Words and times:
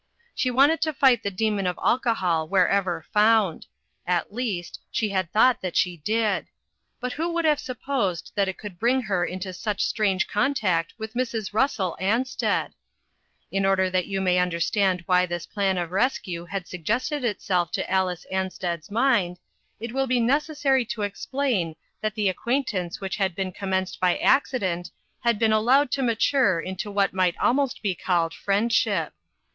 She 0.33 0.49
wanted 0.49 0.81
to 0.81 0.93
fight 0.93 1.21
the 1.21 1.29
demon 1.29 1.67
of 1.67 1.77
alcohol 1.79 2.47
wherever 2.47 3.05
found 3.13 3.67
at 4.07 4.33
least, 4.33 4.79
she 4.89 5.09
had 5.09 5.31
thought 5.31 5.61
that 5.61 5.75
she 5.75 5.97
did; 5.97 6.47
but 6.99 7.13
who 7.13 7.31
would 7.31 7.45
have 7.45 7.59
supposed 7.59 8.31
that 8.33 8.47
it 8.47 8.57
could 8.57 8.79
bring 8.79 9.03
her 9.03 9.23
into 9.23 9.53
such 9.53 9.85
strange 9.85 10.25
contact 10.27 10.95
with 10.97 11.13
Mrs. 11.13 11.53
Russel 11.53 11.95
Ansted? 12.01 12.71
In 13.51 13.63
order 13.63 13.91
that 13.91 14.07
you 14.07 14.21
may 14.21 14.39
understand 14.39 15.03
why 15.05 15.27
this 15.27 15.45
plan 15.45 15.77
of 15.77 15.91
rescue 15.91 16.45
had 16.45 16.65
suggested 16.67 17.23
itself 17.23 17.71
to 17.73 17.87
Alice 17.87 18.25
Ansted's 18.33 18.89
mind, 18.89 19.37
it 19.79 19.93
will 19.93 20.07
be 20.07 20.19
necessary 20.19 20.83
to 20.85 21.03
explain 21.03 21.75
that 22.01 22.15
the 22.15 22.27
acquaintance 22.27 22.99
which 22.99 23.17
had 23.17 23.35
been 23.35 23.51
commenced 23.51 23.99
by 23.99 24.17
accident 24.17 24.89
had 25.19 25.37
been 25.37 25.53
al 25.53 25.61
lowed 25.61 25.91
to 25.91 26.01
mature 26.01 26.59
into 26.59 26.89
what 26.89 27.13
might 27.13 27.37
almost 27.37 27.83
be 27.83 27.93
called 27.93 28.33
friendship. 28.33 28.81
347 28.81 28.81
348 28.81 28.93
INTERRUPTED. 29.05 29.17